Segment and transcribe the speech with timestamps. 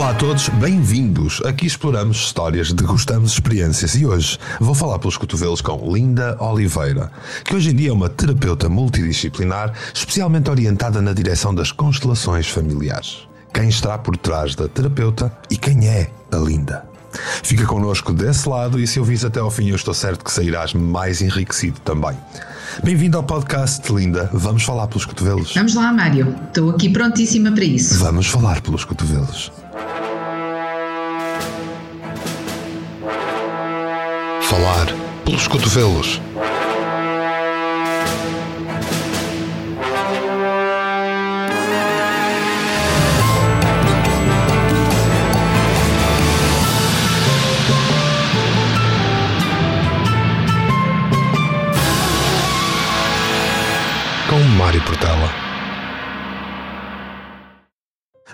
[0.00, 1.42] Olá a todos, bem-vindos.
[1.44, 7.12] Aqui exploramos histórias, degustamos experiências e hoje vou falar pelos cotovelos com Linda Oliveira,
[7.44, 13.28] que hoje em dia é uma terapeuta multidisciplinar especialmente orientada na direção das constelações familiares.
[13.52, 16.86] Quem está por trás da terapeuta e quem é a Linda?
[17.42, 20.72] Fica connosco desse lado e se ouvis até ao fim, eu estou certo que sairás
[20.72, 22.16] mais enriquecido também.
[22.82, 24.30] Bem-vindo ao podcast, Linda.
[24.32, 25.52] Vamos falar pelos cotovelos.
[25.54, 26.34] Vamos lá, Mário.
[26.48, 27.98] Estou aqui prontíssima para isso.
[27.98, 29.52] Vamos falar pelos cotovelos.
[34.50, 34.92] Falar
[35.24, 36.20] pelos cotovelos.
[54.28, 55.39] Com Mário Portela.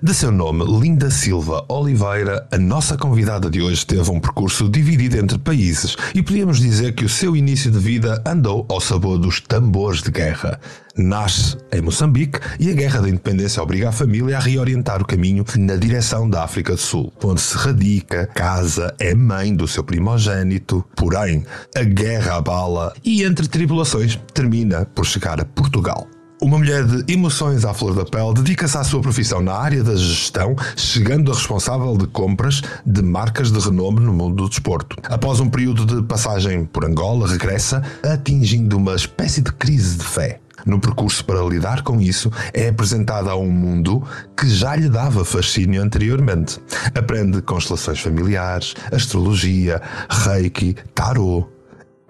[0.02, 5.16] De seu nome, Linda Silva Oliveira, a nossa convidada de hoje teve um percurso dividido
[5.16, 9.40] entre países e podíamos dizer que o seu início de vida andou ao sabor dos
[9.40, 10.60] tambores de guerra.
[10.94, 15.46] Nasce em Moçambique e a Guerra da Independência obriga a família a reorientar o caminho
[15.56, 20.84] na direção da África do Sul, onde se radica, casa, é mãe do seu primogênito.
[20.94, 26.06] Porém, a guerra abala e, entre tribulações, termina por chegar a Portugal.
[26.38, 29.96] Uma mulher de emoções à flor da pele dedica-se à sua profissão na área da
[29.96, 34.96] gestão, chegando a responsável de compras de marcas de renome no mundo do desporto.
[35.08, 40.38] Após um período de passagem por Angola, regressa, atingindo uma espécie de crise de fé.
[40.66, 44.02] No percurso para lidar com isso, é apresentada a um mundo
[44.36, 46.60] que já lhe dava fascínio anteriormente.
[46.94, 51.46] Aprende constelações familiares, astrologia, reiki, tarot.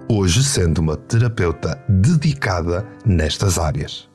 [0.09, 4.09] Hoje sendo uma terapeuta dedicada nestas áreas.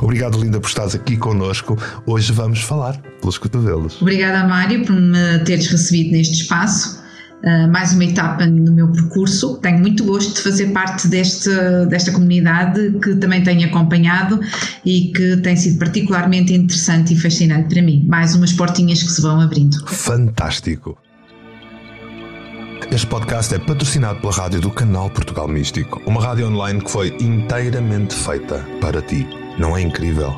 [0.00, 1.78] Obrigado, Linda, por estares aqui connosco.
[2.06, 4.00] Hoje vamos falar pelos cotovelos.
[4.00, 7.02] Obrigada, Mário, por me teres recebido neste espaço.
[7.44, 9.58] Uh, mais uma etapa no meu percurso.
[9.58, 11.50] Tenho muito gosto de fazer parte deste,
[11.90, 14.40] desta comunidade que também tenho acompanhado
[14.82, 18.06] e que tem sido particularmente interessante e fascinante para mim.
[18.08, 19.76] Mais umas portinhas que se vão abrindo.
[19.86, 20.96] Fantástico!
[22.90, 27.08] Este podcast é patrocinado pela rádio do Canal Portugal Místico, uma rádio online que foi
[27.20, 29.26] inteiramente feita para ti.
[29.58, 30.34] Não é incrível?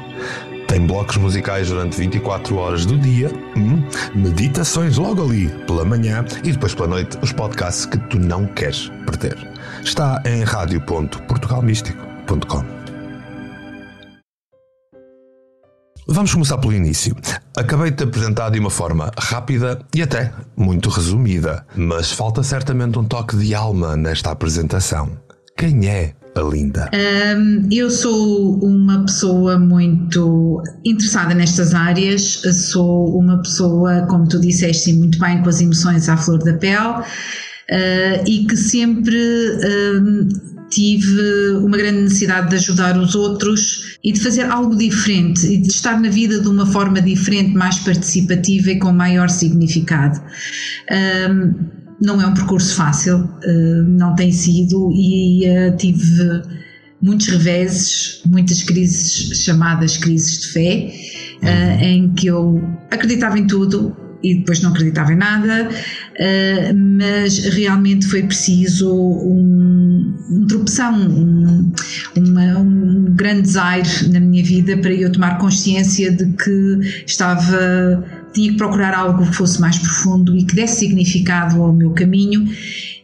[0.69, 3.83] Tem blocos musicais durante 24 horas do dia, hum,
[4.15, 8.91] meditações logo ali pela manhã e depois pela noite os podcasts que tu não queres
[9.07, 9.37] perder.
[9.83, 12.77] Está em radio.portugalmístico.com.
[16.09, 17.17] Vamos começar pelo início.
[17.57, 22.99] Acabei de te apresentar de uma forma rápida e até muito resumida, mas falta certamente
[22.99, 25.19] um toque de alma nesta apresentação.
[25.57, 26.91] Quem é a Linda?
[26.93, 34.93] Um, eu sou uma pessoa muito interessada nestas áreas, sou uma pessoa, como tu disseste
[34.93, 37.05] muito bem, com as emoções à flor da pele uh,
[38.27, 39.17] e que sempre.
[40.69, 45.69] Tive uma grande necessidade de ajudar os outros e de fazer algo diferente e de
[45.69, 50.21] estar na vida de uma forma diferente, mais participativa e com maior significado.
[52.01, 56.43] Não é um percurso fácil, uh, não tem sido, e uh, tive
[57.01, 60.93] muitos reveses, muitas crises chamadas crises de fé,
[61.43, 61.81] uh, uhum.
[61.81, 65.69] em que eu acreditava em tudo e depois não acreditava em nada,
[66.75, 71.73] mas realmente foi preciso um, um tropeção, um,
[72.17, 78.03] uma, um grande desaire na minha vida para eu tomar consciência de que estava
[78.37, 82.47] tinha que procurar algo que fosse mais profundo e que desse significado ao meu caminho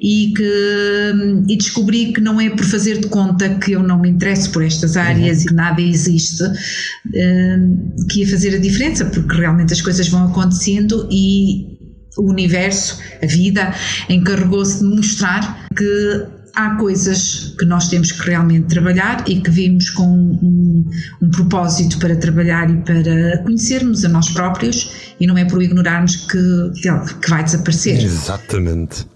[0.00, 1.12] e que
[1.48, 4.62] e descobri que não é por fazer de conta que eu não me interesso por
[4.62, 5.53] estas áreas uhum.
[5.53, 11.09] e nada existe hum, que ia fazer a diferença, porque realmente as coisas vão acontecendo
[11.10, 11.78] e
[12.19, 13.75] o universo, a vida,
[14.10, 19.90] encarregou-se de mostrar que há coisas que nós temos que realmente trabalhar e que vimos
[19.90, 20.90] com um,
[21.20, 26.16] um, propósito para trabalhar e para conhecermos a nós próprios e não é por ignorarmos
[26.16, 26.72] que,
[27.20, 28.02] que vai desaparecer.
[28.02, 29.06] Exatamente.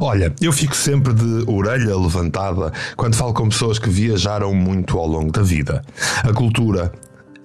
[0.00, 5.06] Olha, eu fico sempre de orelha levantada quando falo com pessoas que viajaram muito ao
[5.06, 5.82] longo da vida.
[6.22, 6.92] A cultura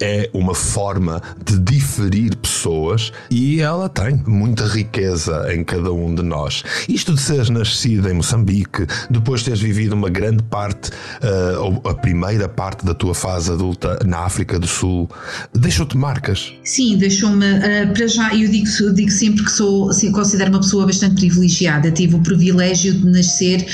[0.01, 6.23] é uma forma de diferir pessoas e ela tem muita riqueza em cada um de
[6.23, 6.63] nós.
[6.87, 11.93] Isto de seres nascido em Moçambique, depois teres vivido uma grande parte, uh, ou a
[11.93, 15.09] primeira parte da tua fase adulta na África do Sul,
[15.53, 16.53] deixou-te marcas?
[16.63, 17.45] Sim, deixou-me.
[17.45, 21.91] Uh, para já, eu digo, digo sempre que sou, assim, considero uma pessoa bastante privilegiada.
[21.91, 23.65] Tive o privilégio de nascer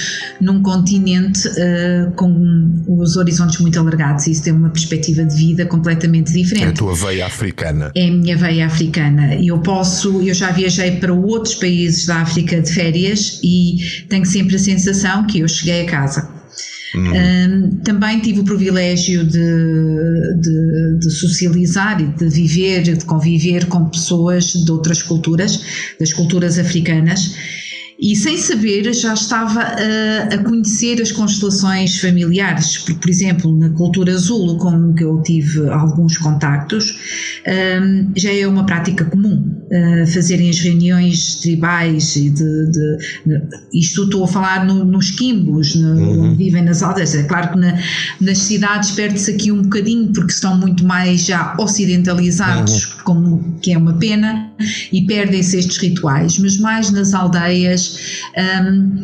[0.42, 6.13] num continente uh, com os horizontes muito alargados isso tem uma perspectiva de vida completamente
[6.14, 6.66] completamente diferente.
[6.66, 7.92] É a tua veia africana.
[7.96, 9.36] É a minha veia africana.
[9.36, 13.78] Eu posso, eu já viajei para outros países da África de férias e
[14.10, 16.32] tenho sempre a sensação que eu cheguei a casa.
[16.96, 17.12] Uhum.
[17.12, 23.86] Um, também tive o privilégio de, de, de, socializar e de viver, de conviver com
[23.86, 25.60] pessoas de outras culturas,
[26.00, 27.36] das culturas africanas
[28.04, 33.70] e sem saber já estava a, a, conhecer as constelações familiares, porque, por exemplo, na
[33.70, 36.98] cultura azul, com que eu tive alguns contactos,
[37.48, 43.80] um, já é uma prática comum uh, fazerem as reuniões tribais e de, de, de
[43.80, 46.36] isto estou a falar no, nos quimbos, no, uhum.
[46.36, 47.16] vivem nas aldeias.
[47.16, 47.80] É claro que na,
[48.20, 53.04] nas cidades perde-se aqui um bocadinho porque estão muito mais já ocidentalizados, uhum.
[53.06, 54.52] como que é uma pena,
[54.92, 57.93] e perdem-se estes rituais, mas mais nas aldeias.
[58.38, 59.04] Um,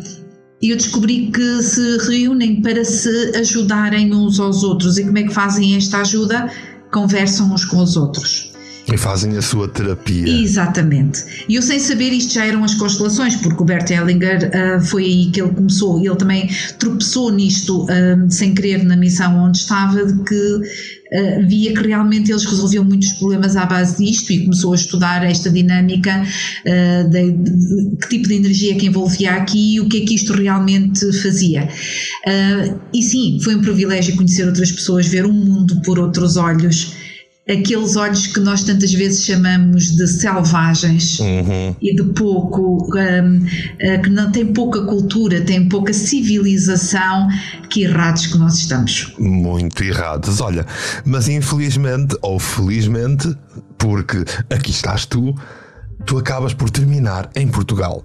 [0.62, 4.98] eu descobri que se reúnem para se ajudarem uns aos outros.
[4.98, 6.50] E como é que fazem esta ajuda?
[6.92, 8.49] Conversam uns com os outros.
[8.92, 10.28] E fazem a sua terapia.
[10.28, 11.24] Exatamente.
[11.48, 15.04] E eu sem saber isto já eram as constelações, porque o Bert Hellinger uh, foi
[15.04, 16.04] aí que ele começou.
[16.04, 21.72] Ele também tropeçou nisto uh, sem querer na missão onde estava, de que uh, via
[21.72, 26.24] que realmente eles resolviam muitos problemas à base disto e começou a estudar esta dinâmica
[26.64, 30.14] de, de, de, que tipo de energia que envolvia aqui e o que é que
[30.14, 31.68] isto realmente fazia.
[32.92, 36.99] e sim, foi um privilégio conhecer outras pessoas, ver o mundo por outros olhos
[37.52, 41.74] aqueles olhos que nós tantas vezes chamamos de selvagens uhum.
[41.80, 43.46] e de pouco, um,
[43.78, 47.28] eh, que não tem pouca cultura, tem pouca civilização,
[47.68, 49.14] que errados que nós estamos.
[49.18, 50.64] Muito errados, olha,
[51.04, 53.34] mas infelizmente ou felizmente,
[53.76, 55.34] porque aqui estás tu,
[56.04, 58.04] tu acabas por terminar em Portugal.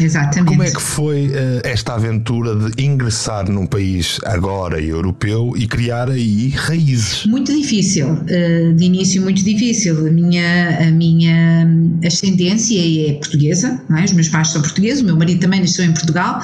[0.00, 0.48] Exatamente.
[0.48, 6.10] Como é que foi uh, esta aventura de ingressar num país agora europeu e criar
[6.10, 7.26] aí raízes?
[7.26, 10.06] Muito difícil, uh, de início muito difícil.
[10.06, 11.68] A minha, a minha
[12.04, 14.04] ascendência é portuguesa, é?
[14.04, 16.40] os meus pais são portugueses, o meu marido também nasceu em Portugal,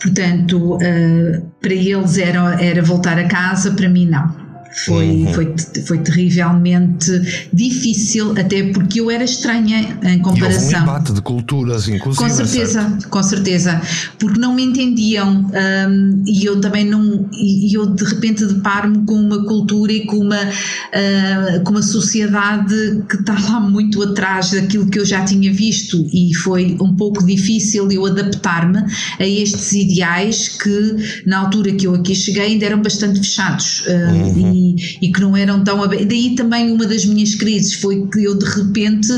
[0.00, 4.47] portanto, uh, para eles era, era voltar a casa, para mim não.
[4.84, 5.34] Foi, uhum.
[5.34, 5.54] foi,
[5.86, 7.10] foi terrivelmente
[7.52, 10.70] difícil, até porque eu era estranha em comparação.
[10.70, 12.28] E um embate de culturas, inclusive.
[12.28, 13.08] Com certeza, certo?
[13.08, 13.82] com certeza,
[14.18, 17.28] porque não me entendiam um, e eu também não.
[17.32, 23.02] E eu de repente deparo-me com uma cultura e com uma, uh, com uma sociedade
[23.08, 27.24] que está lá muito atrás daquilo que eu já tinha visto, e foi um pouco
[27.24, 28.78] difícil eu adaptar-me
[29.18, 33.82] a estes ideais que, na altura que eu aqui cheguei, ainda eram bastante fechados.
[33.86, 34.57] Uh, uhum.
[34.58, 36.06] E, e, que não eram tão abertos.
[36.08, 39.08] Daí também uma das minhas crises foi que eu de repente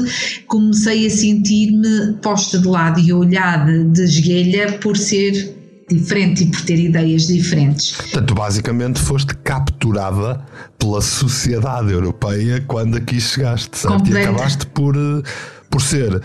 [0.47, 5.57] comecei a sentir-me posta de lado e olhada de esguelha por ser
[5.89, 7.93] diferente e por ter ideias diferentes.
[7.93, 10.41] Portanto, basicamente foste capturada
[10.79, 14.09] pela sociedade europeia quando aqui chegaste, certo?
[14.09, 15.23] E acabaste por, eh,
[15.69, 16.23] por ser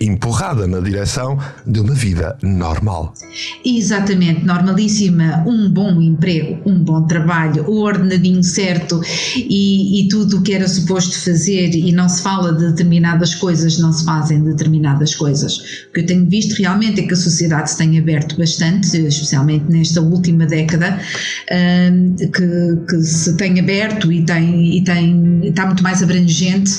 [0.00, 3.14] empurrada na direção de uma vida normal.
[3.64, 9.00] Exatamente, normalíssima, um bom emprego, um bom trabalho, o ordenadinho certo
[9.36, 13.78] e, e tudo o que era suposto fazer e não se fala de determinadas coisas,
[13.78, 15.58] não se fazem determinadas coisas.
[15.88, 19.66] O que eu tenho visto realmente é que a sociedade se tem aberto bastante, especialmente
[19.68, 20.98] nesta última década,
[21.92, 26.72] hum, que, que se tem aberto e tem, e tem está muito mais abrangente,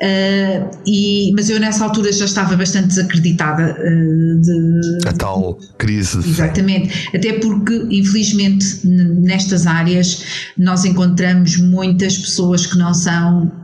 [0.00, 5.08] hum, e, mas eu nessa altura já estava estava bastante desacreditada uh, de.
[5.08, 6.18] A tal crise.
[6.18, 7.08] Exatamente.
[7.14, 13.61] Até porque, infelizmente, nestas áreas nós encontramos muitas pessoas que não são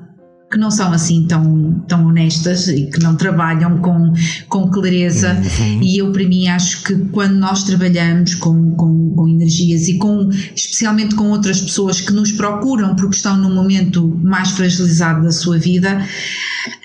[0.51, 4.15] que não são assim tão, tão honestas e que não trabalham com,
[4.49, 5.35] com clareza.
[5.35, 5.83] Uhum.
[5.83, 10.31] E eu, para mim, acho que quando nós trabalhamos com, com, com, energias e com,
[10.57, 15.59] especialmente com outras pessoas que nos procuram porque estão num momento mais fragilizado da sua
[15.59, 16.03] vida,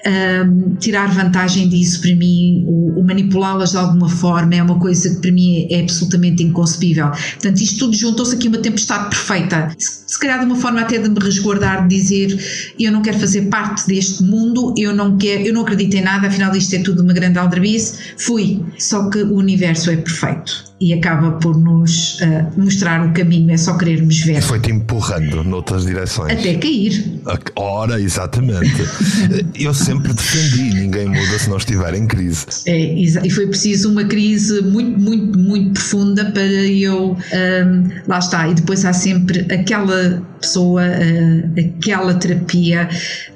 [0.06, 5.10] um, tirar vantagem disso, para mim, o, o manipulá-las de alguma forma, é uma coisa
[5.10, 7.10] que para mim é, é absolutamente inconcebível.
[7.10, 9.74] Portanto, isto tudo juntou-se aqui uma tempestade perfeita.
[9.78, 13.20] Se, se calhar de uma forma até de me resguardar, de dizer eu não quero
[13.20, 16.80] fazer parte deste mundo, eu não quero, eu não acredito em nada, afinal isto é
[16.80, 18.16] tudo uma grande aldrabice.
[18.18, 18.60] Fui.
[18.80, 23.56] Só que o universo é perfeito e acaba por nos uh, mostrar o caminho, é
[23.56, 24.42] só querermos ver.
[24.42, 26.34] Foi-te empurrando noutras direções.
[26.34, 27.22] Até cair.
[27.56, 28.84] Ora, exatamente.
[29.58, 32.46] Eu sempre defendi, ninguém muda se não estiver em crise.
[32.66, 37.14] É, e foi preciso uma crise muito, muito, muito profunda para eu.
[37.14, 42.90] Um, lá está, e depois há sempre aquela pessoa, uh, aquela terapia,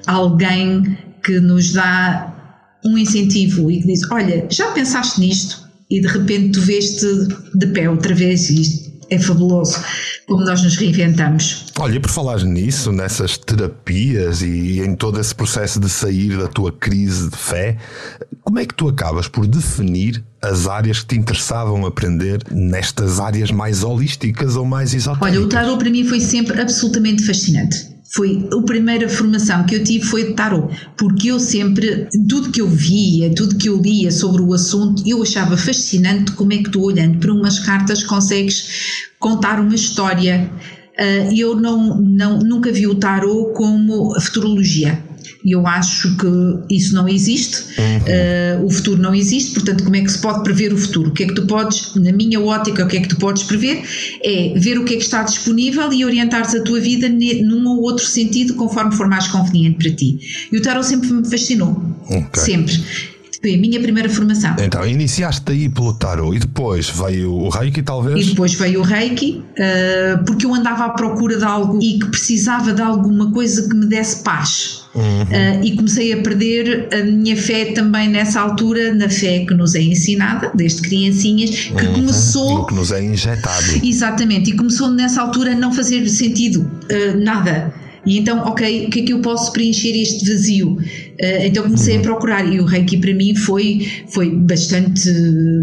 [0.05, 2.33] alguém que nos dá
[2.83, 5.66] um incentivo e que diz: Olha, já pensaste nisto?
[5.89, 7.05] E de repente tu vês-te
[7.55, 9.77] de pé outra vez e é fabuloso
[10.27, 11.67] como nós nos reinventamos.
[11.79, 16.71] Olha, por falar nisso, nessas terapias e em todo esse processo de sair da tua
[16.71, 17.77] crise de fé,
[18.41, 23.51] como é que tu acabas por definir as áreas que te interessavam aprender nestas áreas
[23.51, 25.29] mais holísticas ou mais esotéricas?
[25.29, 27.96] Olha, o tarot para mim foi sempre absolutamente fascinante.
[28.17, 32.59] Foi a primeira formação que eu tive foi de tarot, porque eu sempre, tudo que
[32.59, 36.71] eu via, tudo que eu lia sobre o assunto, eu achava fascinante como é que
[36.71, 40.49] tu olhando para umas cartas consegues contar uma história.
[40.99, 45.06] Uh, eu não, não, nunca vi o tarot como futurologia.
[45.45, 48.63] Eu acho que isso não existe, uhum.
[48.63, 51.09] uh, o futuro não existe, portanto, como é que se pode prever o futuro?
[51.09, 53.43] O que é que tu podes, na minha ótica, o que é que tu podes
[53.43, 53.83] prever?
[54.23, 57.81] É ver o que é que está disponível e orientares a tua vida num ou
[57.81, 60.19] outro sentido, conforme for mais conveniente para ti.
[60.51, 61.81] E o tarot sempre me fascinou.
[62.09, 62.43] Okay.
[62.43, 62.81] Sempre.
[63.55, 64.55] Minha primeira formação.
[64.59, 68.25] Então, iniciaste aí pelo tarot e depois veio o Reiki, talvez?
[68.25, 72.07] E depois veio o Reiki, uh, porque eu andava à procura de algo e que
[72.07, 74.83] precisava de alguma coisa que me desse paz.
[74.95, 75.01] Uhum.
[75.01, 79.75] Uh, e comecei a perder a minha fé também nessa altura, na fé que nos
[79.75, 81.93] é ensinada, desde criancinhas, que uhum.
[81.93, 82.65] começou.
[82.65, 83.65] Que nos é injetado.
[83.83, 87.71] Exatamente, e começou nessa altura a não fazer sentido uh, nada.
[88.07, 90.77] E então, ok, o que é que eu posso preencher este vazio?
[91.19, 91.99] Uh, então comecei uhum.
[91.99, 95.11] a procurar e o Reiki para mim foi, foi bastante,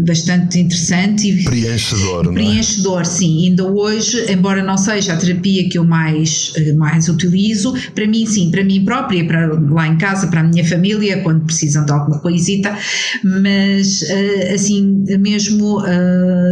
[0.05, 3.05] bastante interessante e preenchedor, preenchedor, é?
[3.05, 3.47] sim.
[3.47, 8.25] Ainda hoje, embora não seja a terapia que eu mais, eh, mais utilizo, para mim
[8.25, 11.91] sim, para mim própria, para lá em casa, para a minha família, quando precisam de
[11.93, 12.77] alguma coisita,
[13.23, 15.81] mas uh, assim, mesmo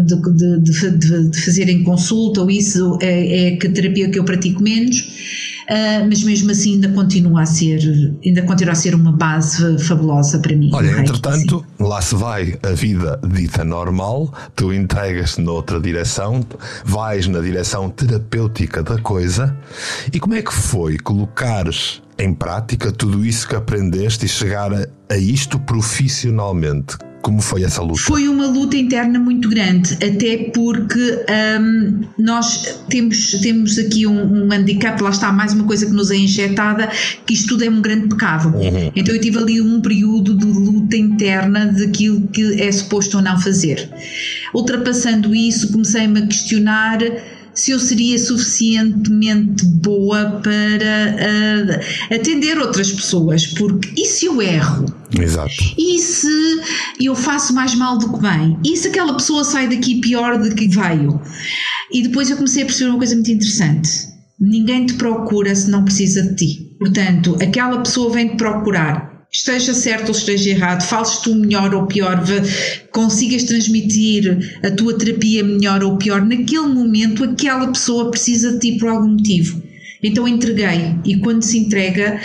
[0.05, 4.63] de, de, de, de fazerem consulta ou isso é, é a terapia que eu pratico
[4.63, 5.22] menos.
[5.63, 7.79] Uh, mas mesmo assim ainda continua a ser
[8.23, 10.69] ainda continua a ser uma base fabulosa para mim.
[10.73, 16.45] Olha, entretanto, lá se vai a vida dita normal, tu entregas-te noutra direção,
[16.83, 19.55] vais na direção terapêutica da coisa.
[20.11, 24.87] E como é que foi colocares em prática tudo isso que aprendeste e chegar a,
[25.09, 26.97] a isto profissionalmente?
[27.23, 28.01] Como foi essa luta?
[28.01, 31.23] Foi uma luta interna muito grande, até porque
[31.57, 36.11] um, nós temos, temos aqui um, um handicap, lá está mais uma coisa que nos
[36.11, 36.91] é injetada,
[37.25, 38.49] que isto tudo é um grande pecado.
[38.49, 38.91] Uhum.
[38.93, 43.39] Então eu tive ali um período de luta interna daquilo que é suposto ou não
[43.39, 43.89] fazer.
[44.53, 46.99] Ultrapassando isso, comecei-me a questionar
[47.53, 50.53] se eu seria suficientemente boa para
[52.11, 54.85] uh, atender outras pessoas, porque e se eu erro?
[55.19, 55.53] Exato.
[55.77, 56.61] E se
[56.99, 58.57] eu faço mais mal do que bem?
[58.65, 61.21] E se aquela pessoa sai daqui pior do que veio?
[61.91, 63.89] E depois eu comecei a perceber uma coisa muito interessante.
[64.39, 66.75] Ninguém te procura se não precisa de ti.
[66.79, 71.87] Portanto, aquela pessoa vem te procurar esteja certo ou esteja errado, fales tu melhor ou
[71.87, 72.23] pior,
[72.91, 78.77] consigas transmitir a tua terapia melhor ou pior, naquele momento aquela pessoa precisa de ti
[78.77, 79.61] por algum motivo.
[80.03, 82.21] Então entreguei e quando se entrega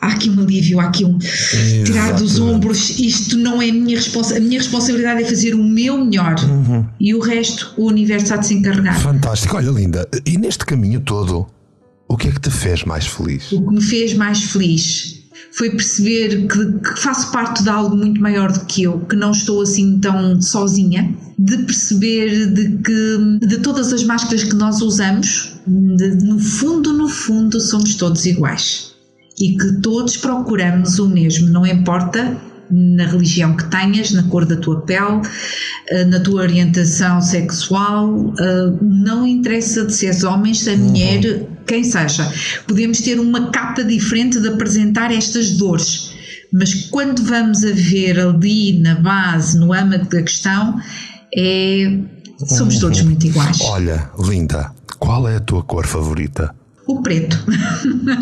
[0.00, 1.84] há aqui um alívio, há aqui um Exatamente.
[1.84, 5.62] tirar dos ombros, isto não é a minha responsabilidade, a minha responsabilidade é fazer o
[5.62, 6.86] meu melhor uhum.
[7.00, 9.00] e o resto o universo há de se encarregar.
[9.00, 11.46] Fantástico, olha linda, e neste caminho todo,
[12.08, 13.50] o que é que te fez mais feliz?
[13.52, 15.19] O que me fez mais feliz
[15.52, 19.30] foi perceber que, que, faço parte de algo muito maior do que eu, que não
[19.30, 25.54] estou assim tão sozinha, de perceber de que de todas as máscaras que nós usamos,
[25.66, 28.90] de, no fundo, no fundo, somos todos iguais.
[29.38, 32.36] E que todos procuramos o mesmo, não importa
[32.70, 35.20] na religião que tenhas, na cor da tua pele,
[35.88, 41.46] eh, na tua orientação sexual, eh, não interessa de seres homem, se é mulher, uhum.
[41.66, 42.30] quem seja.
[42.66, 46.12] Podemos ter uma capa diferente de apresentar estas dores,
[46.52, 50.80] mas quando vamos a ver ali na base, no âmago da questão,
[51.36, 51.98] é,
[52.46, 52.80] somos uhum.
[52.80, 53.60] todos muito iguais.
[53.62, 56.54] Olha, linda, qual é a tua cor favorita?
[56.90, 57.38] O preto.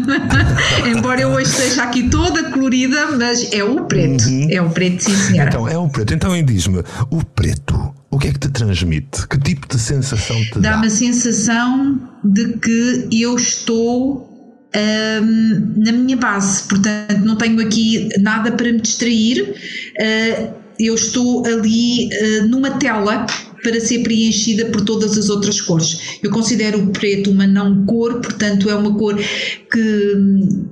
[0.86, 4.24] Embora eu hoje esteja aqui toda colorida, mas é o preto.
[4.24, 4.48] Uhum.
[4.50, 5.48] É o preto, sim, senhora.
[5.48, 6.14] Então, é o preto.
[6.14, 9.26] Então, diz-me, o preto, o que é que te transmite?
[9.28, 10.72] Que tipo de sensação te dá?
[10.72, 14.28] Dá-me a sensação de que eu estou
[14.76, 19.54] um, na minha base, portanto, não tenho aqui nada para me distrair.
[19.98, 23.26] Uh, eu estou ali uh, numa tela
[23.62, 26.18] para ser preenchida por todas as outras cores.
[26.22, 30.68] Eu considero o preto uma não cor, portanto, é uma cor que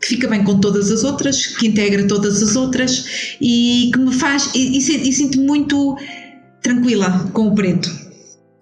[0.00, 4.12] que fica bem com todas as outras, que integra todas as outras e que me
[4.12, 5.96] faz e, e, e sinto muito
[6.62, 7.90] tranquila com o preto.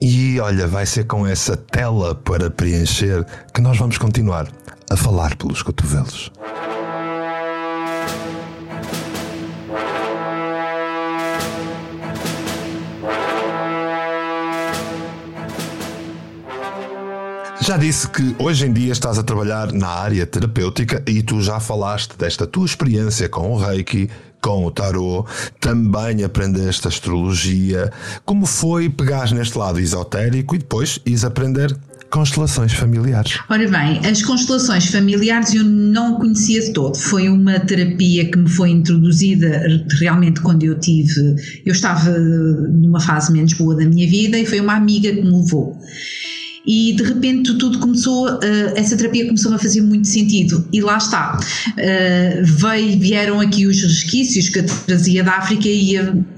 [0.01, 4.49] E olha, vai ser com essa tela para preencher que nós vamos continuar
[4.91, 6.31] a falar pelos cotovelos.
[17.67, 21.59] Já disse que hoje em dia estás a trabalhar na área terapêutica e tu já
[21.59, 24.11] falaste desta tua experiência com o Reiki,
[24.43, 25.27] com o tarot,
[25.59, 27.91] também aprendeste astrologia.
[28.23, 31.75] Como foi pegar neste lado esotérico e depois ires aprender
[32.11, 33.41] constelações familiares?
[33.49, 36.99] Ora bem, as constelações familiares eu não conhecia de todo.
[36.99, 39.67] Foi uma terapia que me foi introduzida
[40.03, 41.35] realmente quando eu tive.
[41.65, 45.31] Eu estava numa fase menos boa da minha vida e foi uma amiga que me
[45.31, 45.81] levou
[46.67, 48.41] e de repente tudo começou, uh,
[48.75, 53.83] essa terapia começou a fazer muito sentido e lá está, uh, veio, vieram aqui os
[53.83, 55.95] resquícios que eu trazia da África e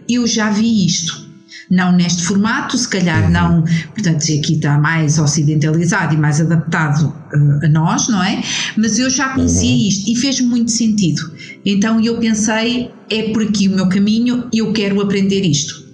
[0.08, 1.26] eu, já vi isto
[1.68, 3.30] não neste formato, se calhar uhum.
[3.30, 8.40] não, portanto, aqui está mais ocidentalizado e mais adaptado uh, a nós, não é?
[8.76, 9.88] Mas eu já conhecia uhum.
[9.88, 11.22] isto e fez muito sentido.
[11.64, 15.86] Então eu pensei, é por aqui o meu caminho, eu quero aprender isto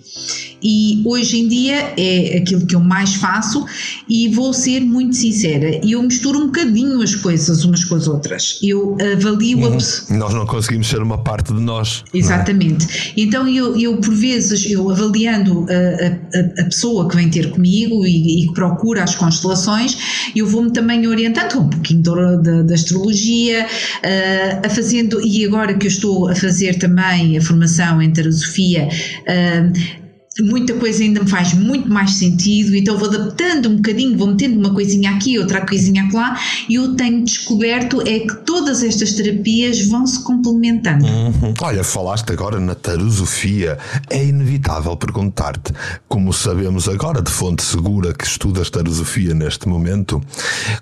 [0.62, 3.64] e hoje em dia é aquilo que eu mais faço
[4.08, 8.58] e vou ser muito sincera, eu misturo um bocadinho as coisas umas com as outras.
[8.62, 9.66] Eu avalio uhum.
[9.66, 12.04] a Nós não conseguimos ser uma parte de nós.
[12.12, 12.18] É?
[12.18, 13.12] Exatamente.
[13.16, 13.22] É?
[13.22, 18.06] Então eu, eu, por vezes, eu avaliando a, a, a pessoa que vem ter comigo
[18.06, 19.96] e, e, que procura as constelações,
[20.34, 25.90] eu vou-me também orientando um pouquinho da astrologia, uh, a fazendo, e agora que eu
[25.90, 30.01] estou a fazer também a formação em Tarosofia, uh,
[30.40, 34.58] muita coisa ainda me faz muito mais sentido, então vou adaptando um bocadinho, vou metendo
[34.58, 39.86] uma coisinha aqui, outra coisinha lá, e eu tenho descoberto é que todas estas terapias
[39.86, 41.04] vão se complementando.
[41.04, 41.54] Uhum.
[41.60, 45.72] Olha, falaste agora na tarosofia, é inevitável perguntar-te,
[46.08, 50.22] como sabemos agora de fonte segura que estudas tarosofia neste momento,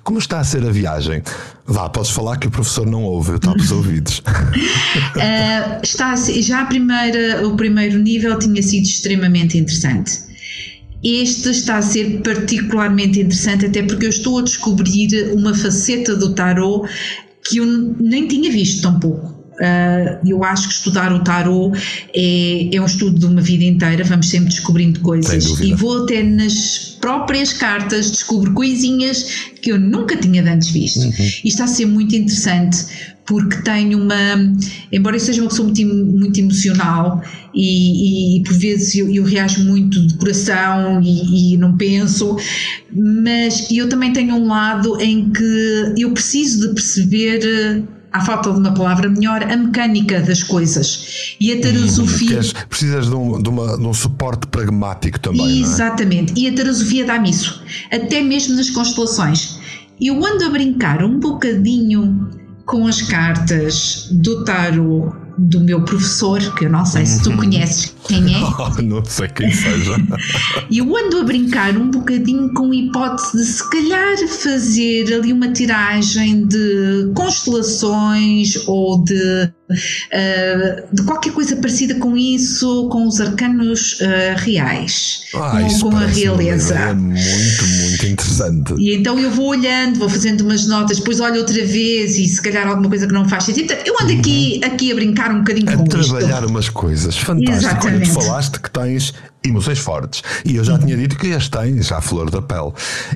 [0.04, 1.23] como está a ser a viagem?
[1.66, 4.19] Vá, podes falar que o professor não ouve, eu tapo os ouvidos.
[4.19, 10.30] uh, está já a primeira, o primeiro nível tinha sido extremamente interessante.
[11.02, 16.35] Este está a ser particularmente interessante, até porque eu estou a descobrir uma faceta do
[16.35, 16.88] tarot
[17.49, 19.39] que eu nem tinha visto tão pouco.
[19.61, 21.79] Uh, eu acho que estudar o tarot
[22.14, 25.61] é, é um estudo de uma vida inteira, vamos sempre descobrindo coisas.
[25.61, 31.01] E vou até nas próprias cartas descubro coisinhas que eu nunca tinha antes visto.
[31.01, 31.12] Uhum.
[31.44, 32.87] E está a ser muito interessante
[33.27, 34.16] porque tenho uma.
[34.90, 37.23] Embora eu seja uma pessoa muito, muito emocional
[37.55, 42.37] e, e, por vezes eu, eu reajo muito de coração e, e, não penso,
[42.92, 48.59] mas eu também tenho um lado em que eu preciso de perceber à falta de
[48.59, 51.37] uma palavra melhor, a mecânica das coisas.
[51.40, 52.40] E a tarosofia.
[52.40, 55.46] Hum, precisas de um, de, uma, de um, suporte pragmático também.
[55.46, 55.61] É?
[55.61, 56.33] Exatamente.
[56.33, 56.44] É?
[56.44, 57.62] E a tarosofia dá-me isso.
[57.90, 59.59] Até mesmo nas constelações.
[60.01, 66.66] Eu ando a brincar um bocadinho com as cartas do tarot do meu professor, que
[66.66, 67.38] eu não sei se tu uhum.
[67.38, 68.40] conheces quem é.
[68.61, 69.96] Oh, não sei quem seja.
[70.70, 75.33] E eu ando a brincar um bocadinho com a hipótese de se calhar fazer ali
[75.33, 83.20] uma tiragem de constelações ou de uh, de qualquer coisa parecida com isso, com os
[83.20, 86.75] arcanos uh, reais, ah, com, com a realeza.
[86.75, 88.75] É muito, muito interessante.
[88.79, 92.41] E então eu vou olhando, vou fazendo umas notas, depois olho outra vez e se
[92.41, 93.73] calhar alguma coisa que não faz sentido.
[93.85, 94.19] eu ando uhum.
[94.21, 97.17] aqui, aqui a brincar um bocadinho a com trabalhar umas coisas.
[97.17, 97.87] Fantástico.
[98.05, 100.23] Tu falaste que tens emoções fortes.
[100.45, 100.81] E eu já uhum.
[100.81, 102.73] tinha dito que as tens à flor da pele.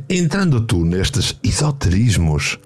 [0.09, 2.59] Entrando tu nestes esoterismos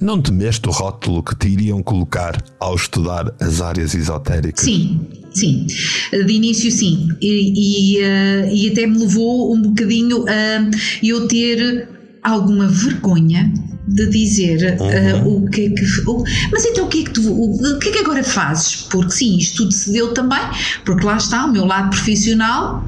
[0.00, 4.64] não temeste o rótulo que te iriam colocar ao estudar as áreas esotéricas?
[4.64, 5.00] Sim,
[5.32, 5.66] sim.
[6.12, 7.08] De início, sim.
[7.20, 10.70] E, e, uh, e até me levou um bocadinho a
[11.02, 11.88] eu ter
[12.22, 13.52] alguma vergonha
[13.86, 15.44] de dizer uh, uhum.
[15.44, 15.84] o que é que.
[16.06, 17.30] O, mas então o que é que tu.
[17.30, 18.82] O, o, que é que agora fazes?
[18.90, 20.42] Porque sim, isto tudo se deu também,
[20.84, 22.84] porque lá está o meu lado profissional,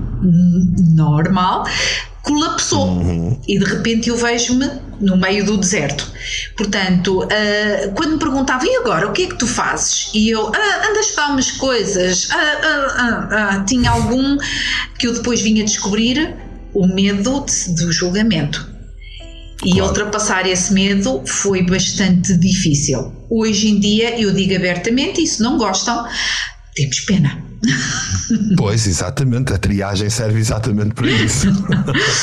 [0.95, 1.65] normal,
[2.23, 2.89] colapsou.
[2.89, 3.41] Uhum.
[3.47, 4.69] E de repente eu vejo-me
[5.01, 6.11] no meio do deserto.
[6.57, 10.11] Portanto, uh, quando me perguntavam, e agora, o que é que tu fazes?
[10.13, 14.37] E eu, ah, ando a estudar umas coisas, ah, ah, ah, tinha algum
[14.99, 16.35] que eu depois vinha descobrir
[16.75, 18.78] o medo de, do julgamento.
[19.65, 19.89] E claro.
[19.89, 23.13] ultrapassar esse medo foi bastante difícil.
[23.29, 26.07] Hoje em dia eu digo abertamente: e se não gostam,
[26.75, 27.49] temos pena.
[28.57, 31.49] Pois, exatamente, a triagem serve exatamente para isso.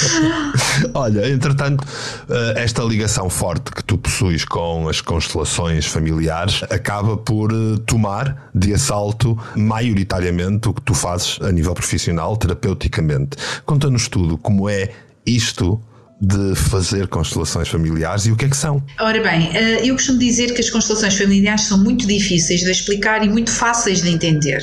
[0.93, 1.85] Olha, entretanto,
[2.29, 8.49] eh, esta ligação forte que tu possuis com as constelações familiares acaba por eh, tomar
[8.53, 13.35] de assalto maioritariamente o que tu fazes a nível profissional, terapeuticamente.
[13.65, 14.91] Conta-nos tudo como é
[15.25, 15.81] isto
[16.25, 18.81] de fazer constelações familiares e o que é que são?
[18.99, 23.23] Ora bem, eh, eu costumo dizer que as constelações familiares são muito difíceis de explicar
[23.23, 24.59] e muito fáceis de entender.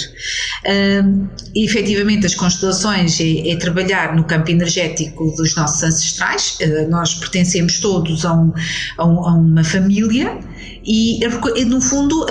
[0.66, 7.14] Uh, efetivamente, as constelações é, é, trabalhar no campo energético dos nossos ancestrais, uh, nós
[7.14, 8.52] pertencemos todos a, um,
[8.98, 10.38] a, a uma família
[10.84, 11.20] e,
[11.64, 12.26] no fundo,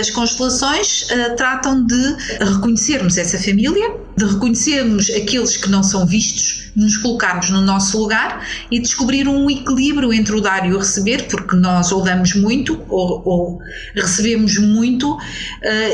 [0.00, 6.96] as constelações tratam de reconhecermos essa família, de reconhecermos aqueles que não são vistos nos
[6.96, 11.54] colocarmos no nosso lugar e descobrir um equilíbrio entre o dar e o receber, porque
[11.54, 13.58] nós ou damos muito ou, ou
[13.94, 15.16] recebemos muito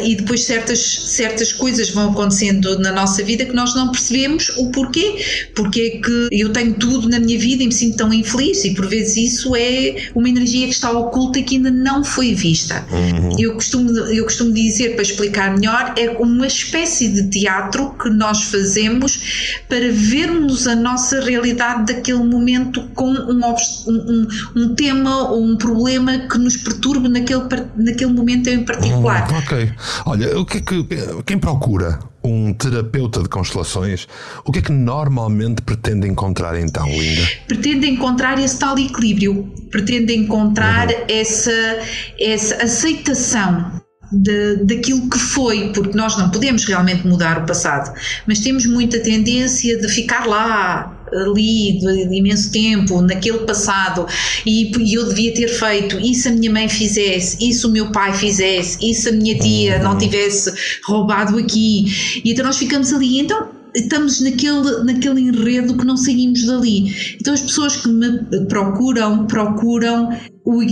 [0.03, 4.71] e depois certas, certas coisas vão acontecendo na nossa vida que nós não percebemos o
[4.71, 5.51] porquê.
[5.55, 8.75] Porque é que eu tenho tudo na minha vida e me sinto tão infeliz e
[8.75, 12.85] por vezes isso é uma energia que está oculta que ainda não foi vista.
[12.91, 13.37] Uhum.
[13.39, 18.45] Eu, costumo, eu costumo dizer, para explicar melhor, é uma espécie de teatro que nós
[18.45, 23.41] fazemos para vermos a nossa realidade daquele momento com um,
[23.87, 27.43] um, um tema ou um problema que nos perturbe naquele,
[27.77, 29.31] naquele momento em particular.
[29.31, 29.73] Hum, ok.
[30.07, 30.87] Olha, o que é que
[31.27, 31.99] quem procura
[32.31, 34.07] um terapeuta de constelações,
[34.45, 37.29] o que é que normalmente pretende encontrar então, Linda?
[37.47, 41.05] Pretende encontrar esse tal equilíbrio, pretende encontrar uhum.
[41.09, 41.79] essa,
[42.19, 43.81] essa aceitação
[44.13, 47.93] de, daquilo que foi, porque nós não podemos realmente mudar o passado,
[48.27, 54.07] mas temos muita tendência de ficar lá, ali de, de imenso tempo, naquele passado,
[54.47, 57.71] e, e, eu devia ter feito, e se a minha mãe fizesse, e se o
[57.71, 59.99] meu pai fizesse, e se a minha tia não uhum.
[59.99, 60.53] tivesse
[60.85, 66.45] roubado aqui, e então nós ficamos ali, então estamos naquele, naquele enredo que não saímos
[66.47, 67.17] dali.
[67.21, 70.11] Então as pessoas que me procuram, procuram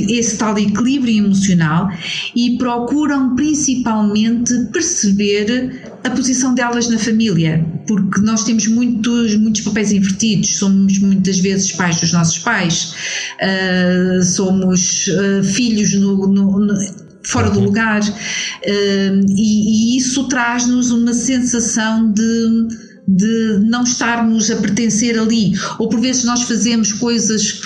[0.09, 1.89] esse tal equilíbrio emocional
[2.35, 9.93] e procuram principalmente perceber a posição delas na família, porque nós temos muitos, muitos papéis
[9.93, 12.95] invertidos, somos muitas vezes pais dos nossos pais,
[13.41, 17.67] uh, somos uh, filhos no, no, no fora do uhum.
[17.67, 25.55] lugar, uh, e, e, isso traz-nos uma sensação de de não estarmos a pertencer ali,
[25.79, 27.61] ou por vezes nós fazemos coisas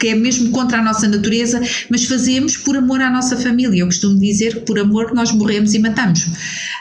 [0.00, 3.82] que é mesmo contra a nossa natureza, mas fazemos por amor à nossa família.
[3.82, 6.26] Eu costumo dizer que por amor nós morremos e matamos.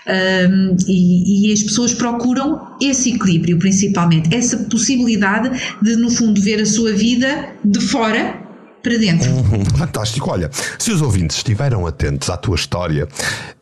[0.08, 5.52] Um, e, e, as pessoas procuram esse equilíbrio, principalmente, essa possibilidade
[5.84, 8.41] de, no fundo, ver a sua vida de fora
[8.82, 9.30] para dentro.
[9.30, 10.30] Uhum, fantástico.
[10.30, 13.08] Olha, se os ouvintes estiveram atentos à tua história,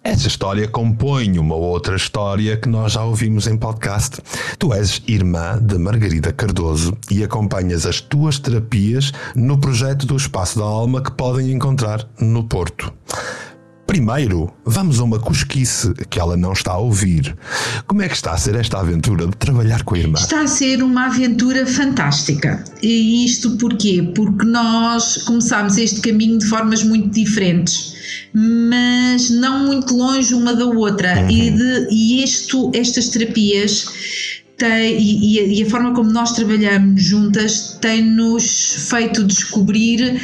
[0.04, 4.20] essa história compõe uma outra história que nós já ouvimos em podcast.
[4.58, 10.60] Tu és irmã de Margarida Cardoso e acompanhas as tuas terapias no projeto do Espaço
[10.60, 12.94] da Alma que podem encontrar no Porto.
[13.90, 17.36] Primeiro, vamos a uma cosquice que ela não está a ouvir.
[17.88, 20.20] Como é que está a ser esta aventura de trabalhar com a irmã?
[20.20, 22.64] Está a ser uma aventura fantástica.
[22.84, 24.12] E isto porquê?
[24.16, 27.98] Porque nós começámos este caminho de formas muito diferentes
[28.32, 31.22] mas não muito longe uma da outra.
[31.22, 31.30] Uhum.
[31.32, 33.88] E, de, e isto, estas terapias
[34.60, 40.22] tem, e, e, a, forma como nós trabalhamos juntas tem-nos feito descobrir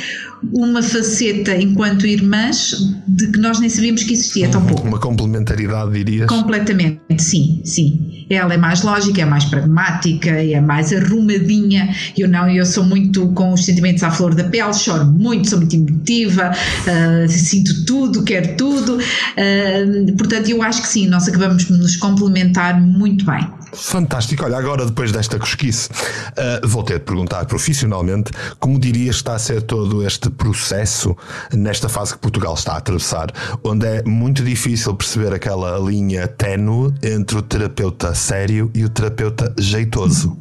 [0.53, 2.75] uma faceta enquanto irmãs
[3.07, 4.87] de que nós nem sabíamos que existia tão pouco.
[4.87, 6.27] Uma complementaridade, dirias?
[6.27, 8.25] Completamente, sim, sim.
[8.29, 11.95] Ela é mais lógica, é mais pragmática, é mais arrumadinha.
[12.17, 15.59] Eu não, eu sou muito com os sentimentos à flor da pele, choro muito, sou
[15.59, 18.97] muito emotiva, uh, sinto tudo, quero tudo.
[18.97, 23.47] Uh, portanto, eu acho que sim, nós acabamos de nos complementar muito bem.
[23.75, 24.45] Fantástico.
[24.45, 29.39] Olha, agora depois desta cosquice, uh, vou ter de perguntar profissionalmente como dirias está a
[29.39, 31.15] ser todo este processo
[31.53, 33.31] nesta fase que Portugal está a atravessar,
[33.63, 39.53] onde é muito difícil perceber aquela linha ténue entre o terapeuta sério e o terapeuta
[39.57, 40.37] jeitoso.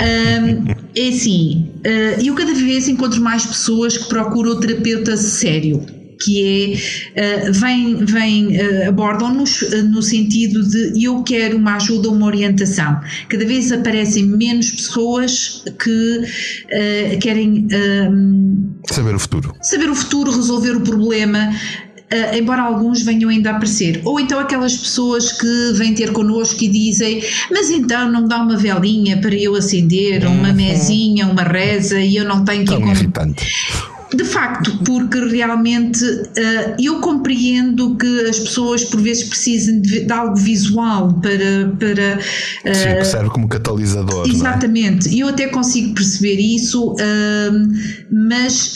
[0.00, 6.03] Um, é assim, uh, eu cada vez encontro mais pessoas que procuram o terapeuta sério
[6.24, 6.78] que
[7.14, 12.26] é, uh, vem, vem uh, abordam-nos uh, no sentido de eu quero uma ajuda, uma
[12.26, 13.00] orientação.
[13.28, 17.66] Cada vez aparecem menos pessoas que querem
[18.90, 19.54] saber o futuro.
[19.62, 21.50] Saber o futuro, resolver o problema.
[22.12, 24.00] Uh, embora alguns venham ainda a aparecer.
[24.04, 28.56] Ou então aquelas pessoas que vêm ter connosco e dizem: Mas então não dá uma
[28.56, 30.34] velinha para eu acender, uhum.
[30.34, 32.70] uma mesinha, uma reza e eu não tenho que.
[32.70, 33.44] Tão irritante
[34.14, 40.12] De facto, porque realmente uh, eu compreendo que as pessoas por vezes precisam de, de
[40.12, 41.72] algo visual para.
[41.78, 44.28] para uh, Sim, que serve como catalisador.
[44.28, 45.24] Exatamente, e é?
[45.24, 46.96] eu até consigo perceber isso, uh,
[48.10, 48.74] mas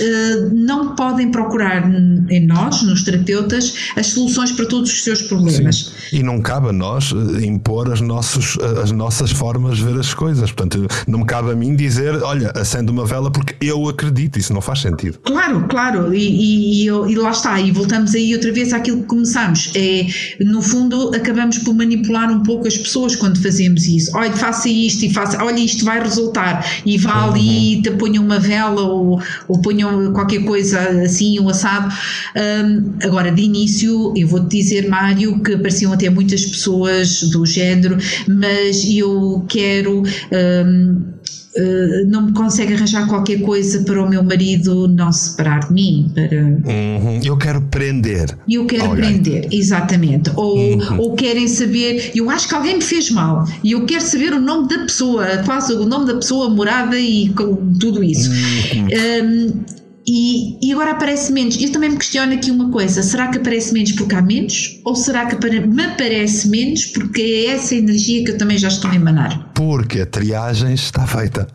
[0.53, 1.89] não podem procurar
[2.31, 5.93] em nós, nos terapeutas, as soluções para todos os seus problemas.
[6.11, 6.19] Sim.
[6.19, 10.51] E não cabe a nós impor as, nossos, as nossas formas de ver as coisas.
[10.51, 14.53] Portanto, não me cabe a mim dizer, olha, acende uma vela porque eu acredito, isso
[14.53, 15.19] não faz sentido.
[15.29, 19.71] Claro, claro, e, e, e, lá está, e voltamos aí outra vez àquilo que começamos.
[19.75, 20.07] É,
[20.43, 24.11] no fundo, acabamos por manipular um pouco as pessoas quando fazemos isso.
[24.17, 27.33] Olha, faça isto e faça, olha, isto vai resultar, e vá uhum.
[27.33, 31.95] ali e te ponham uma vela ou, ou ponham qualquer coisa assim, um assado.
[32.35, 37.99] Um, agora, de início, eu vou-te dizer, Mário, que apareciam até muitas pessoas do género,
[38.27, 40.05] mas eu quero.
[40.33, 41.18] Um,
[41.59, 45.73] Uh, não me consegue arranjar qualquer coisa para o meu marido não se separar de
[45.73, 46.11] mim.
[46.15, 46.37] Para...
[46.37, 47.21] Uhum.
[47.25, 48.37] Eu quero prender.
[48.49, 49.21] Eu quero alguém.
[49.21, 50.31] prender, exatamente.
[50.37, 50.99] Ou, uhum.
[51.01, 54.41] ou querem saber, eu acho que alguém me fez mal e eu quero saber o
[54.41, 57.33] nome da pessoa, quase o nome da pessoa, morada e
[57.81, 58.31] tudo isso.
[58.31, 58.89] Uhum.
[59.25, 59.78] Um,
[60.11, 61.61] e, e, agora aparece menos.
[61.61, 64.81] Eu também me questiono aqui uma coisa: será que aparece menos porque há menos?
[64.83, 68.91] Ou será que me aparece menos porque é essa energia que eu também já estou
[68.91, 69.51] a emanar?
[69.53, 71.47] Porque a triagem está feita.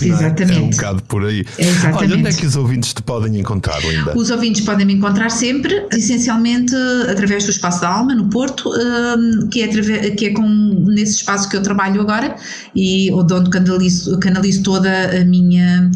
[0.00, 0.52] Exatamente.
[0.52, 0.56] É?
[0.56, 1.44] é um bocado por aí.
[1.58, 1.96] Exatamente.
[1.96, 4.16] Olha, onde é que os ouvintes te podem encontrar, Linda?
[4.16, 6.76] Os ouvintes podem me encontrar sempre, essencialmente
[7.10, 10.46] através do Espaço da Alma, no Porto, hum, que é, através, que é com,
[10.94, 12.36] nesse espaço que eu trabalho agora
[12.72, 15.90] e onde canalizo, canalizo toda a minha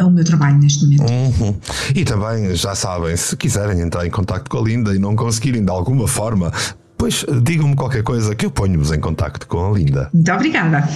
[0.00, 1.10] ao meu trabalho neste momento.
[1.10, 1.56] Uhum.
[1.94, 5.64] E também, já sabem, se quiserem entrar em contato com a Linda e não conseguirem
[5.64, 6.52] de alguma forma,
[6.96, 10.10] pois digam-me qualquer coisa que eu ponho-vos em contato com a Linda.
[10.12, 10.86] Muito obrigada.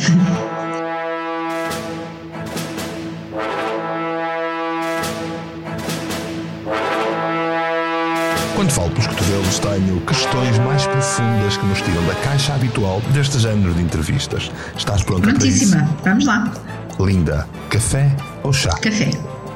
[8.55, 13.38] Quando falo pelos cotovelos, tenho questões mais profundas que nos tiram da caixa habitual deste
[13.40, 14.53] género de entrevistas.
[14.77, 15.79] Estás pronta Prontíssima.
[15.79, 15.96] para isso?
[16.05, 16.53] Vamos lá.
[17.01, 18.70] Linda, café ou chá?
[18.78, 19.11] Café.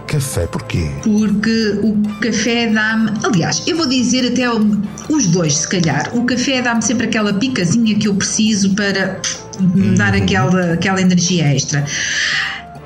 [0.07, 0.89] Café, porquê?
[1.03, 3.11] Porque o café dá-me.
[3.25, 6.11] Aliás, eu vou dizer até os dois, se calhar.
[6.17, 9.21] O café dá-me sempre aquela picazinha que eu preciso para
[9.61, 10.23] me dar uhum.
[10.23, 11.85] aquela, aquela energia extra.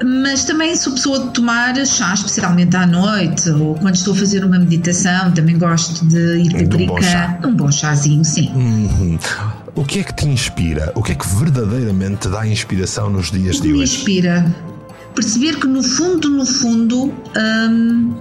[0.02, 4.42] Mas também sou pessoa de tomar chá, especialmente à noite, ou quando estou a fazer
[4.42, 8.50] uma meditação, também gosto de ir para um, um bom chazinho, sim.
[8.54, 9.18] Uhum.
[9.74, 10.90] O que é que te inspira?
[10.94, 13.76] O que é que verdadeiramente te dá inspiração nos dias o de hoje?
[13.76, 14.54] Me inspira
[15.20, 18.14] perceber que no fundo, no fundo, hum,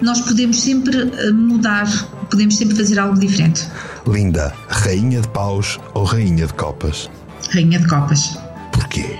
[0.00, 1.86] nós podemos sempre hum, mudar,
[2.30, 3.66] podemos sempre fazer algo diferente.
[4.06, 7.10] Linda, rainha de paus ou rainha de copas?
[7.52, 8.38] Rainha de copas.
[8.70, 9.16] Porquê?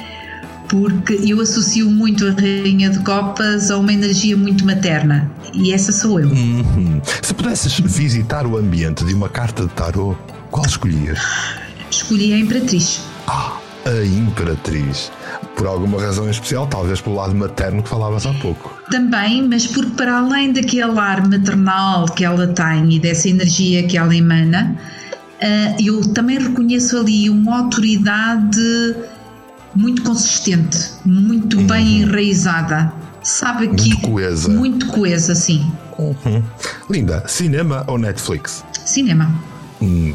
[0.69, 5.91] Porque eu associo muito a rainha de copas a uma energia muito materna e essa
[5.91, 6.29] sou eu.
[6.29, 7.03] Uhum.
[7.21, 10.17] Se pudesses visitar o ambiente de uma carta de tarot,
[10.51, 11.19] qual escolhias?
[11.91, 13.03] Escolhi a Imperatriz.
[13.27, 15.11] Ah, a Imperatriz.
[15.57, 18.77] Por alguma razão especial, talvez pelo lado materno que falavas há pouco.
[18.91, 23.97] Também, mas porque para além daquele ar maternal que ela tem e dessa energia que
[23.97, 24.77] ela emana,
[25.41, 28.97] eh, eu também reconheço ali uma autoridade
[29.75, 31.67] muito consistente, muito uhum.
[31.67, 32.93] bem enraizada.
[33.23, 33.89] Sabe que.
[33.89, 34.49] Muito coesa.
[34.49, 35.71] Muito coesa, sim.
[35.99, 36.43] Uhum.
[36.91, 38.65] Linda, cinema ou Netflix?
[38.85, 39.33] Cinema.
[39.81, 40.15] Hum.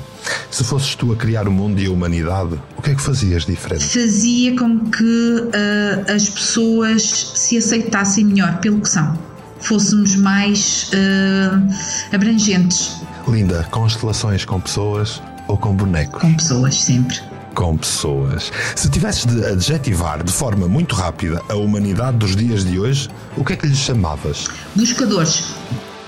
[0.49, 3.45] Se fosses tu a criar o mundo e a humanidade, o que é que fazias
[3.45, 3.83] diferente?
[3.83, 9.17] Fazia com que uh, as pessoas se aceitassem melhor pelo que são,
[9.59, 13.01] fôssemos mais uh, abrangentes.
[13.27, 16.21] Linda, constelações com pessoas ou com bonecos?
[16.21, 17.19] Com pessoas, sempre
[17.57, 18.51] com pessoas.
[18.75, 23.43] Se tivesses de adjetivar de forma muito rápida a humanidade dos dias de hoje, o
[23.43, 24.47] que é que lhes chamavas?
[24.75, 25.43] Buscadores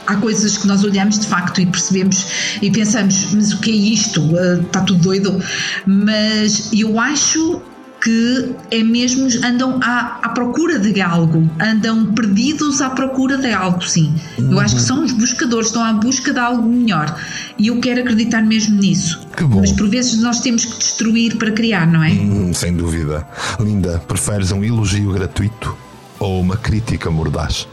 [0.09, 3.75] há coisas que nós olhamos de facto e percebemos e pensamos, mas o que é
[3.75, 4.21] isto?
[4.65, 5.41] Está tudo doido?
[5.85, 7.61] Mas eu acho
[8.01, 13.83] que é mesmo andam à, à, procura de algo, andam perdidos à procura de algo,
[13.83, 14.15] sim.
[14.37, 14.53] Uhum.
[14.53, 17.13] Eu acho que são os buscadores, estão à busca de algo melhor.
[17.57, 19.27] E eu quero acreditar mesmo nisso.
[19.35, 19.59] Que bom.
[19.59, 22.11] Mas por vezes nós temos que destruir para criar, não é?
[22.11, 23.27] Hum, sem dúvida.
[23.59, 25.75] Linda, preferes um elogio gratuito
[26.19, 27.67] ou uma crítica mordaz?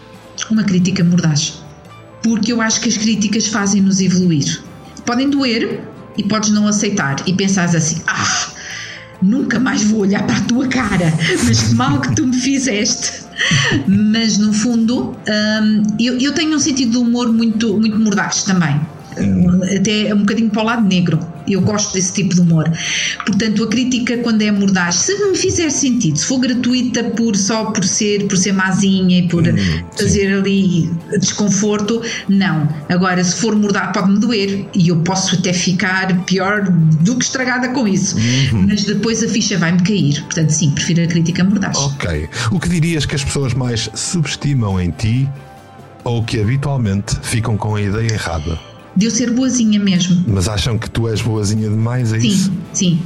[0.50, 1.65] Uma crítica mordaz
[2.26, 4.60] porque eu acho que as críticas fazem-nos evoluir.
[5.04, 5.80] Podem doer
[6.18, 8.48] e podes não aceitar e pensares assim: ah,
[9.22, 11.12] nunca mais vou olhar para a tua cara,
[11.44, 13.24] mas que mal que tu me fizeste.
[13.86, 18.80] Mas no fundo, hum, eu, eu, tenho um sentido de humor muito, muito mordaz também.
[19.78, 21.20] até um bocadinho para o lado negro.
[21.48, 22.70] Eu gosto desse tipo de humor.
[23.24, 27.66] Portanto, a crítica, quando é mordaz, se me fizer sentido, se for gratuita por só
[27.66, 29.54] por ser, por ser mazinha e por hum,
[29.96, 30.32] fazer sim.
[30.32, 32.68] ali desconforto, não.
[32.88, 36.64] Agora, se for mordaz, pode-me doer e eu posso até ficar pior
[37.00, 38.16] do que estragada com isso.
[38.16, 38.66] Uhum.
[38.68, 40.22] Mas depois a ficha vai-me cair.
[40.22, 41.76] Portanto, sim, prefiro a crítica mordaz.
[41.76, 42.28] Ok.
[42.50, 45.28] O que dirias que as pessoas mais subestimam em ti
[46.04, 48.75] ou que habitualmente ficam com a ideia errada?
[48.96, 50.24] De eu ser boazinha mesmo.
[50.26, 52.44] Mas acham que tu és boazinha demais, é sim, isso?
[52.44, 53.02] Sim, sim.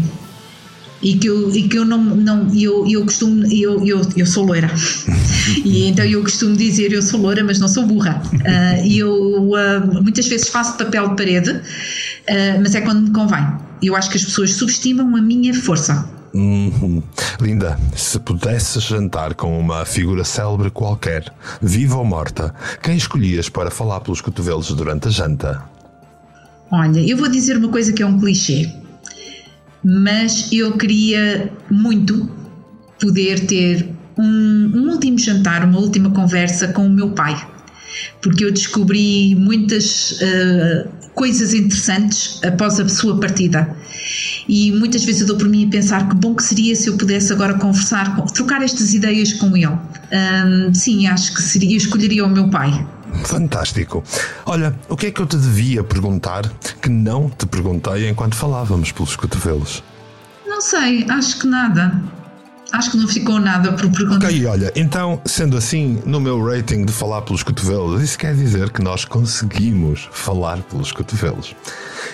[1.02, 4.44] E que eu, e que eu não, não eu, eu costumo, eu, eu, eu sou
[4.44, 4.70] loira.
[5.64, 8.22] e então eu costumo dizer eu sou loira, mas não sou burra.
[8.34, 13.10] Uh, e eu uh, muitas vezes faço papel de parede, uh, mas é quando me
[13.10, 13.46] convém.
[13.82, 16.06] Eu acho que as pessoas subestimam a minha força.
[16.34, 17.02] Uhum.
[17.40, 23.70] Linda, se pudesses jantar com uma figura célebre qualquer, viva ou morta, quem escolhias para
[23.70, 25.64] falar pelos cotovelos durante a janta?
[26.70, 28.70] Olha, eu vou dizer uma coisa que é um clichê,
[29.84, 32.30] mas eu queria muito
[33.00, 37.34] poder ter um, um último jantar, uma última conversa com o meu pai,
[38.22, 43.76] porque eu descobri muitas uh, coisas interessantes após a sua partida.
[44.48, 46.96] E muitas vezes eu dou por mim a pensar que bom que seria se eu
[46.96, 49.66] pudesse agora conversar, trocar estas ideias com ele.
[49.66, 52.86] Um, sim, acho que seria, eu escolheria o meu pai.
[53.24, 54.02] Fantástico.
[54.46, 56.48] Olha, o que é que eu te devia perguntar
[56.80, 59.82] que não te perguntei enquanto falávamos pelos cotovelos?
[60.46, 62.19] Não sei, acho que nada.
[62.72, 64.26] Acho que não ficou nada por perguntar.
[64.26, 68.70] Ok, olha, então, sendo assim, no meu rating de falar pelos cotovelos, isso quer dizer
[68.70, 71.54] que nós conseguimos falar pelos cotovelos.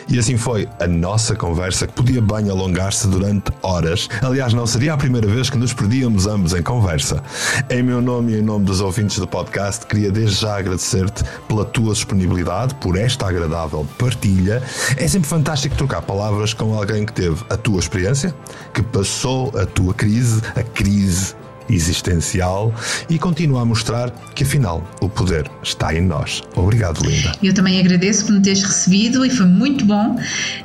[0.09, 4.09] E assim foi a nossa conversa, que podia bem alongar-se durante horas.
[4.23, 7.23] Aliás, não seria a primeira vez que nos perdíamos ambos em conversa.
[7.69, 11.65] Em meu nome e em nome dos ouvintes do podcast, queria desde já agradecer-te pela
[11.65, 14.63] tua disponibilidade, por esta agradável partilha.
[14.97, 18.35] É sempre fantástico trocar palavras com alguém que teve a tua experiência,
[18.73, 21.35] que passou a tua crise, a crise
[21.69, 22.73] existencial
[23.09, 26.43] e continua a mostrar que afinal o poder está em nós.
[26.55, 27.33] Obrigado, Linda.
[27.43, 30.17] Eu também agradeço por me teres recebido e foi muito bom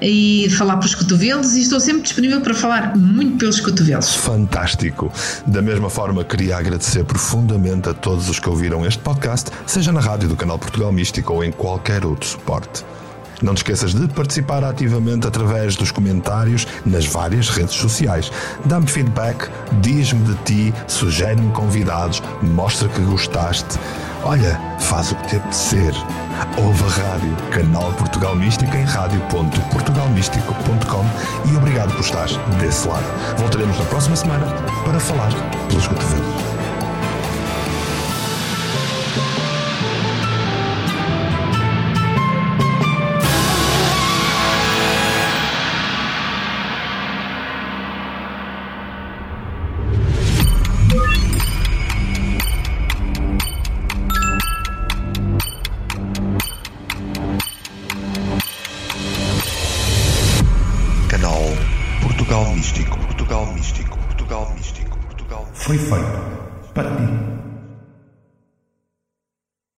[0.02, 4.16] e falar pelos cotovelos e estou sempre disponível para falar muito pelos cotovelos.
[4.16, 5.12] Fantástico.
[5.48, 10.00] Da mesma forma, queria agradecer profundamente a todos os que ouviram este podcast, seja na
[10.00, 12.84] rádio do canal Portugal Místico ou em qualquer outro suporte.
[13.42, 18.32] Não te esqueças de participar ativamente através dos comentários nas várias redes sociais.
[18.66, 19.50] Dá-me feedback,
[19.82, 23.78] diz-me de ti, sugere-me convidados, mostra que gostaste.
[24.24, 25.96] Olha, faz o que te apetecer.
[26.58, 31.06] Ouve a rádio, canal Portugal Místico em rádio.portugalmístico.com
[31.52, 32.28] e obrigado por estar
[32.60, 33.06] desse lado.
[33.38, 34.46] Voltaremos na próxima semana
[34.86, 35.32] para falar
[35.68, 36.51] pelos cotovelos.